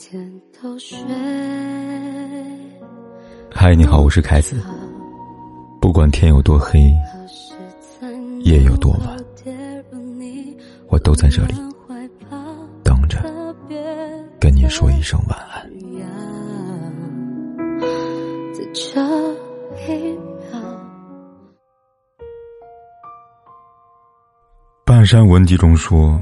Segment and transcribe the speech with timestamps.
[0.00, 0.18] 天
[0.62, 0.96] 都睡。
[3.52, 4.58] 嗨，你好，我是凯子。
[5.78, 6.90] 不管天有多黑，
[8.40, 9.14] 夜有多晚，
[10.88, 11.54] 我都在这里
[12.82, 13.22] 等着
[14.40, 15.70] 跟你说一声晚安。
[18.54, 19.02] 在这
[19.86, 20.58] 一秒，
[24.86, 26.18] 半山文集中说，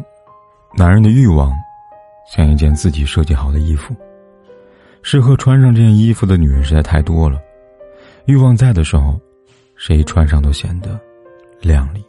[0.77, 1.53] 男人的欲望
[2.31, 3.97] 像一件自己设计好的衣服，
[5.03, 7.41] 适合穿上这件衣服的女人实在太多了。
[8.27, 9.19] 欲望在的时候，
[9.77, 11.01] 谁穿上都显得
[11.63, 12.01] 靓丽；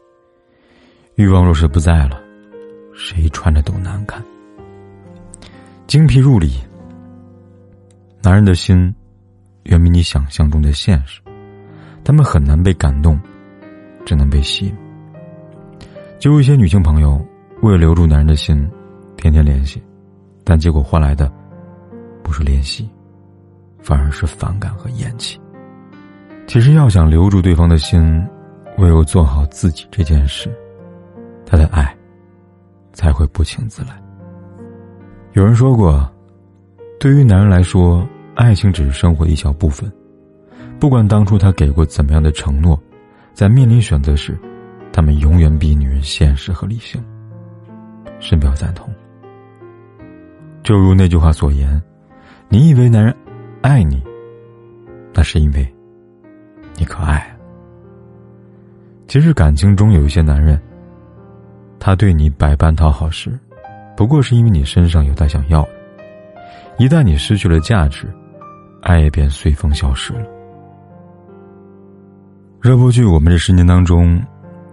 [1.15, 2.21] 欲望若是不在了，
[2.93, 4.21] 谁穿着都难看。
[5.87, 6.59] 精疲入里，
[8.21, 8.93] 男人的心
[9.63, 11.21] 远比你想象中的现实，
[12.03, 13.17] 他们很难被感动，
[14.05, 14.75] 只能被吸引。
[16.19, 17.25] 就有一些女性朋友，
[17.61, 18.69] 为了留住男人的心，
[19.15, 19.81] 天天联系，
[20.49, 21.31] 但结果换来的
[22.23, 22.89] 不是怜惜，
[23.83, 25.39] 反而是反感和厌弃。
[26.47, 28.27] 其实要想留住对方的心，
[28.79, 30.49] 唯有做好自己这件事，
[31.45, 31.95] 他的爱
[32.93, 33.89] 才会不请自来。
[35.33, 36.11] 有人说过，
[36.99, 39.87] 对于男人来说，爱情只是生活的一小部分，
[40.79, 42.81] 不管当初他给过怎么样的承诺，
[43.35, 44.35] 在面临选择时。
[44.91, 46.99] 他们永远比女人现实和理性。
[48.19, 48.91] 深表赞同。
[50.69, 51.81] 就如那句话所言
[52.47, 53.11] ：“你以为男人
[53.63, 54.03] 爱你，
[55.11, 55.67] 那是因为
[56.77, 57.27] 你可爱。”
[59.09, 60.61] 其实感情中有一些男人，
[61.79, 63.31] 他对你百般讨好时，
[63.97, 65.69] 不过是因为你身上有他想要的。
[66.77, 68.07] 一旦你失去了价值，
[68.83, 70.27] 爱也便随风消失了。
[72.61, 74.21] 热播剧《我们这十年》当中。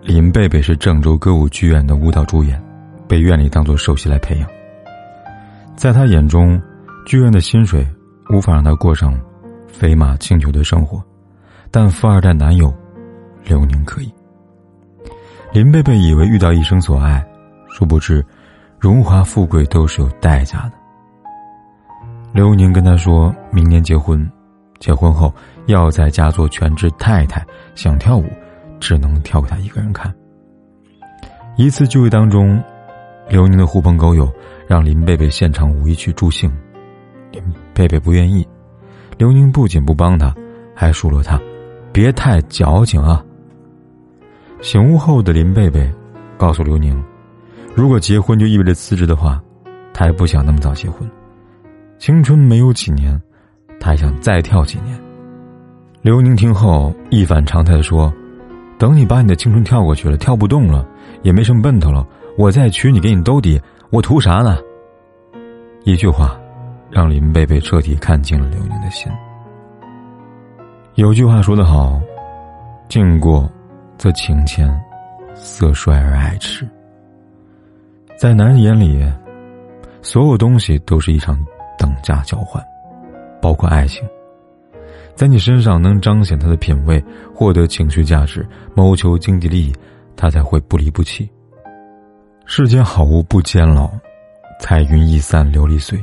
[0.03, 2.63] 林贝贝是郑州歌舞剧院的舞蹈主演，
[3.09, 4.47] 被院里当做首席来培养。
[5.77, 6.61] 在他眼中，
[7.05, 7.87] 剧院的薪水
[8.31, 9.19] 无法让他过上
[9.69, 11.03] 飞马轻裘的生活，
[11.71, 12.75] 但富二代男友
[13.45, 14.13] 刘宁可以。
[15.53, 17.25] 林贝贝以为遇到一生所爱，
[17.69, 18.25] 殊不知，
[18.79, 20.73] 荣华富贵都是有代价的。
[22.33, 24.29] 刘宁跟他说明年结婚，
[24.79, 25.33] 结婚后
[25.67, 27.45] 要在家做全职太太，
[27.75, 28.25] 想跳舞。
[28.79, 30.15] 只能跳给他一个人看。
[31.57, 32.63] 一次聚会当中，
[33.29, 34.33] 刘宁的狐朋狗友
[34.69, 36.51] 让林贝贝现场舞一曲助兴，
[37.33, 37.43] 林
[37.75, 38.47] 贝贝不愿意。
[39.19, 40.33] 刘宁不仅不帮他，
[40.75, 41.41] 还数落他
[41.93, 43.25] ：“别太矫情啊！”
[44.63, 45.93] 醒悟后的林贝贝
[46.37, 47.03] 告诉刘宁
[47.75, 49.43] ：“如果结婚就意味着辞职的话，
[49.93, 51.09] 他也不想那么早结婚。
[51.99, 53.21] 青春没有几年，
[53.81, 54.97] 他还想再跳几年。”
[56.01, 58.13] 刘宁听后一反常态的说。
[58.79, 60.87] 等你把你的青春跳过去了，跳不动了，
[61.23, 63.61] 也没什么奔头了，我再娶你，给你兜底，
[63.91, 64.59] 我图啥呢？
[65.85, 66.39] 一句话，
[66.91, 69.11] 让林贝贝彻底看清了刘宁的心。
[70.97, 71.99] 有句话说得好，
[72.89, 73.51] 境过，
[73.97, 74.69] 则情牵，
[75.35, 76.69] 色衰而爱弛。
[78.19, 79.03] 在男人眼里，
[80.03, 81.39] 所有东西都是一场
[81.79, 82.63] 等价交换，
[83.41, 84.07] 包括爱情。
[85.15, 87.03] 在你身上能彰显他的品味，
[87.35, 89.75] 获得情绪价值，谋求经济利益，
[90.15, 91.27] 他才会不离不弃。
[92.49, 93.91] 世间好物不坚牢，
[94.61, 96.03] 彩云易散琉璃碎。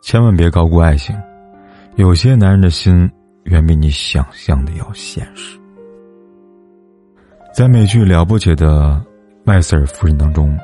[0.00, 1.14] 千万别高估爱情，
[1.96, 3.08] 有些男人的心
[3.44, 5.60] 远比你想象的要现实。
[7.54, 9.04] 在美剧《了不起的
[9.44, 10.58] 麦瑟尔夫人》当中，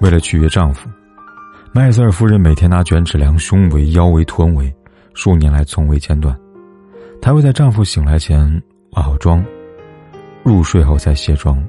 [0.00, 0.90] 为了取悦丈夫，
[1.72, 4.74] 麦瑟尔夫人每天拿卷尺量胸围、腰围、臀围，
[5.14, 6.36] 数年来从未间断。
[7.22, 9.44] 她会在丈夫醒来前化好妆，
[10.42, 11.62] 入睡后才卸妆，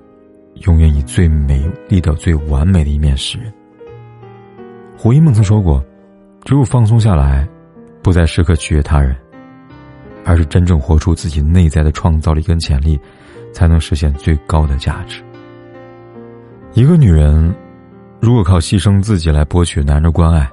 [0.66, 3.54] 永远以最美丽的、最完美的一面示人。
[4.98, 5.84] 胡一梦曾说过
[6.44, 7.48] ：“只有放松下来，
[8.02, 9.16] 不再时刻取悦他人，
[10.26, 13.00] 而是真正活出自己内在的创造力跟潜力，
[13.54, 15.24] 才能实现最高的价值。”
[16.74, 17.54] 一个女人，
[18.20, 20.50] 如果靠牺牲自己来博取男人的关爱，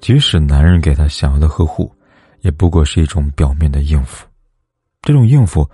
[0.00, 1.90] 即使男人给她想要的呵护。
[2.42, 4.26] 也不过是一种表面的应付，
[5.02, 5.68] 这种应付，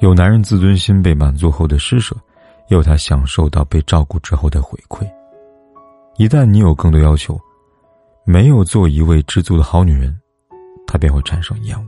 [0.00, 2.14] 有男人自尊心被满足后的施舍，
[2.68, 5.04] 也有他享受到被照顾之后的回馈。
[6.16, 7.38] 一旦你有更多要求，
[8.24, 10.16] 没有做一位知足的好女人，
[10.86, 11.84] 他便会产生厌恶。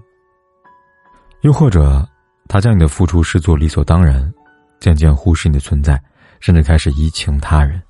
[1.42, 2.06] 又或者，
[2.48, 4.32] 他将你的付出视作理所当然，
[4.80, 6.00] 渐渐忽视你的存在，
[6.40, 7.80] 甚至开始移情他人。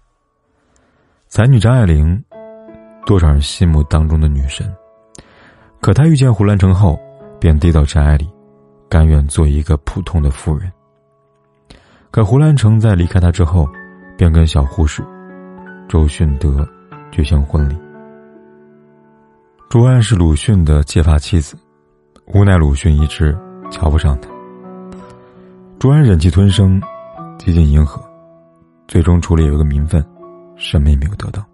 [1.28, 2.22] 才女张爱玲，
[3.06, 4.70] 多少人心目当中的女神。
[5.80, 7.00] 可他遇见胡兰成后，
[7.40, 8.28] 便跌到尘埃里，
[8.90, 10.70] 甘愿做一个普通的妇人。
[12.10, 13.66] 可胡兰成在离开他之后，
[14.18, 15.02] 便跟小护士
[15.88, 16.68] 周迅德
[17.12, 17.76] 举行婚礼。
[19.68, 21.56] 朱安是鲁迅的结发妻子，
[22.26, 23.38] 无奈鲁迅一直
[23.70, 24.28] 瞧不上她。
[25.78, 26.82] 朱安忍气吞声，
[27.38, 28.02] 几近迎合，
[28.88, 30.04] 最终除了有一个名分，
[30.56, 31.46] 什么也没有得到。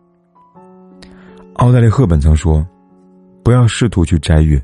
[1.57, 2.67] 奥黛丽·赫本曾说
[3.45, 4.61] ：“不要试图去摘月，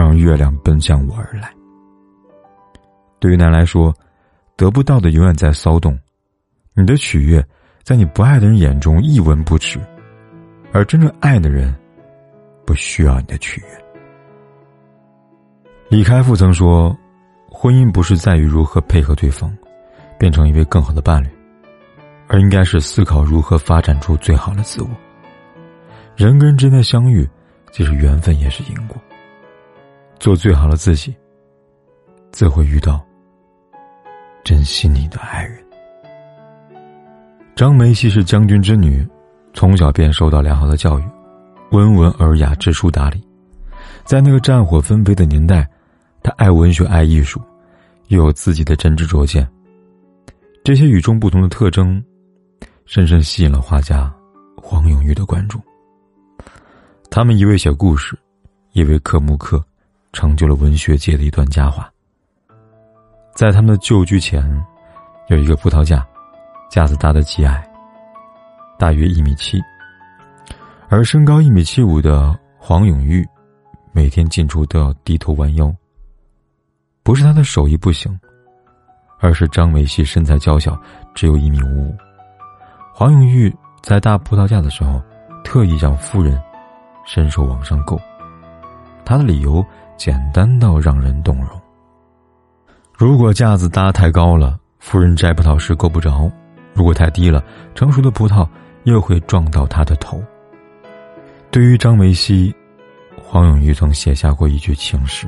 [0.00, 1.52] 让月亮奔向我而来。”
[3.18, 3.94] 对于男来说，
[4.56, 5.98] 得不到的永远在骚动，
[6.74, 7.44] 你的取悦，
[7.82, 9.78] 在你不爱的人眼中一文不值，
[10.72, 11.74] 而真正爱的人。
[12.66, 13.66] 不需要你的取悦。
[15.88, 16.98] 李开复曾说
[17.48, 19.56] ：“婚姻不是在于如何配合对方，
[20.18, 21.28] 变成一位更好的伴侣，
[22.26, 24.88] 而应该是思考如何发展出最好的自我。
[26.16, 27.24] 人跟人之间的相遇，
[27.70, 29.00] 既是缘分，也是因果。
[30.18, 31.14] 做最好的自己，
[32.32, 33.04] 自会遇到
[34.44, 35.64] 珍惜你的爱人。”
[37.54, 39.06] 张梅溪是将军之女，
[39.54, 41.04] 从小便受到良好的教育。
[41.72, 43.20] 温文尔雅、知书达理，
[44.04, 45.68] 在那个战火纷飞的年代，
[46.22, 47.40] 他爱文学、爱艺术，
[48.08, 49.46] 又有自己的真知灼见。
[50.62, 52.02] 这些与众不同的特征，
[52.84, 54.12] 深深吸引了画家
[54.56, 55.60] 黄永玉的关注。
[57.10, 58.16] 他们一位写故事，
[58.72, 59.64] 一位刻木刻，
[60.16, 61.92] 成就了文学界的一段佳话。
[63.34, 64.42] 在他们的旧居前，
[65.28, 66.02] 有一个葡萄架，
[66.70, 67.62] 架子搭的极矮，
[68.78, 69.60] 大约一米七。
[70.88, 73.28] 而身高一米七五的黄永玉，
[73.92, 75.70] 每天进出都要低头弯腰。
[77.02, 78.18] 不是他的手艺不行，
[79.20, 80.80] 而是张维熙身材娇小，
[81.14, 81.96] 只有一米五五。
[82.94, 84.98] 黄永玉在搭葡萄架的时候，
[85.44, 86.40] 特意让夫人
[87.04, 88.00] 伸手往上够。
[89.04, 89.62] 他的理由
[89.96, 91.48] 简单到让人动容。
[92.96, 96.30] 如果架子搭太高了，夫人摘葡萄时够不着；
[96.74, 97.42] 如果太低了，
[97.74, 98.48] 成熟的葡萄
[98.84, 100.22] 又会撞到他的头。
[101.50, 102.54] 对于张梅西，
[103.16, 105.26] 黄永玉曾写下过一句情诗：“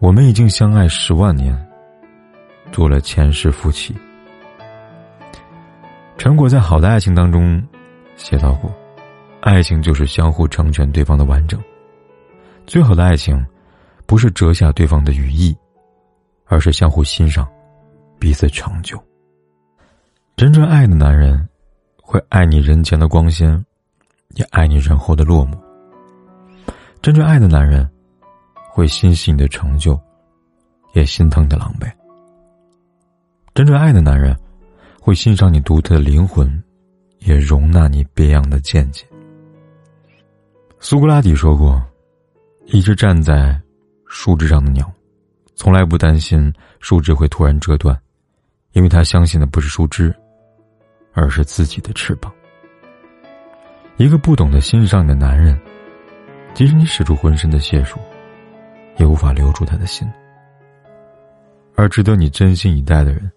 [0.00, 1.56] 我们已经相爱十万年，
[2.72, 3.94] 做了前世夫妻。”
[6.18, 7.62] 陈果在《好的爱情》当中
[8.16, 8.70] 写到过
[9.40, 11.58] ：“爱情就是相互成全对方的完整。
[12.70, 13.44] 最好的爱情，
[14.06, 15.52] 不是折下对方的羽翼，
[16.44, 17.44] 而是相互欣赏，
[18.16, 18.96] 彼此成就。
[20.36, 21.48] 真正爱的男人，
[22.00, 23.60] 会爱你人前的光鲜。”
[24.36, 25.58] 也爱你人后的落寞。
[27.02, 27.90] 真正爱的男人，
[28.70, 30.00] 会欣喜你的成就，
[30.92, 31.90] 也心疼你的狼狈。
[33.52, 34.38] 真正爱的男人，
[35.00, 36.62] 会欣赏你独特的灵魂，
[37.18, 39.04] 也容纳你别样的见解。
[40.78, 41.82] 苏格拉底说过
[42.72, 43.60] ：“一只站在
[44.06, 44.88] 树枝上的鸟，
[45.56, 48.00] 从来不担心树枝会突然折断，
[48.72, 50.14] 因为他相信的不是树枝，
[51.12, 52.32] 而是自己的翅膀。”
[53.98, 55.60] 一个不懂得欣赏你的男人，
[56.54, 57.98] 即使你使出浑身的解数，
[58.98, 60.08] 也无法留住他的心。
[61.74, 63.28] 而值得你真心以待的人，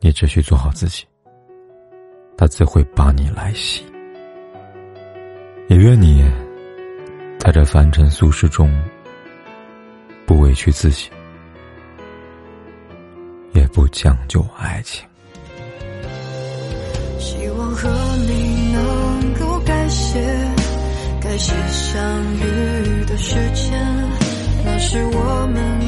[0.00, 1.04] 你只需做好自己，
[2.38, 3.84] 他自会把你来袭。
[5.68, 6.24] 也愿你，
[7.44, 8.72] 在这凡尘俗世中，
[10.24, 11.10] 不委屈自己，
[13.52, 15.06] 也不讲究爱情。
[17.18, 17.90] 希望和
[18.26, 19.34] 你能。
[19.34, 23.72] 够改写相遇的时间，
[24.64, 25.80] 那是我们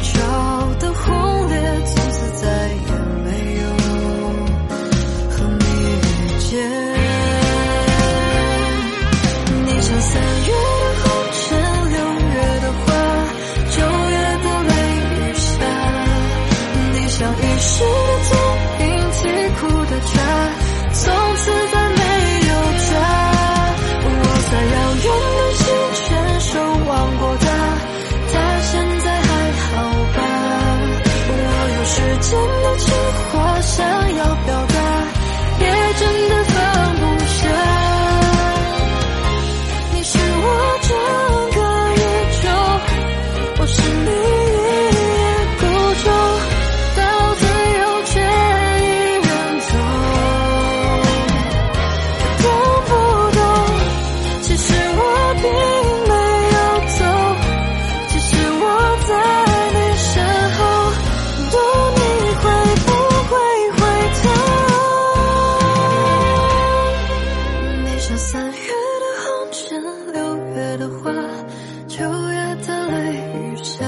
[72.88, 72.95] 泪
[73.35, 73.85] 雨下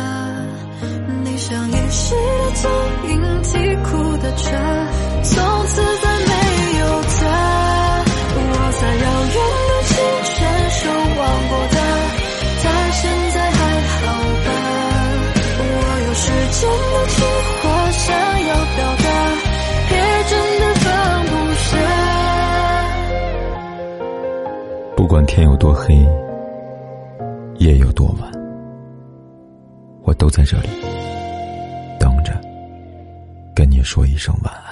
[1.24, 2.68] 你像淋湿的脚
[3.08, 3.10] 印
[3.42, 3.52] 啼
[3.84, 4.46] 哭的车
[5.22, 6.32] 从此再没
[6.78, 7.16] 有他
[8.34, 8.40] 我
[8.80, 9.38] 在遥远
[9.68, 9.90] 的青
[10.24, 10.36] 春
[10.70, 10.80] 守
[11.18, 11.76] 望过他
[12.62, 13.00] 他现
[13.34, 13.98] 在还好
[14.44, 14.48] 吧
[15.60, 15.62] 我
[16.06, 16.22] 有时
[16.58, 16.60] 间
[16.92, 17.16] 的情
[17.62, 18.04] 话想
[18.48, 19.06] 要表达
[19.90, 19.96] 也
[20.28, 20.86] 真的放
[21.26, 21.66] 不下
[24.96, 25.94] 不管天有多黑
[27.58, 28.37] 夜有多晚。
[30.08, 30.68] 我都在这里
[32.00, 32.32] 等着，
[33.54, 34.67] 跟你说一声晚安。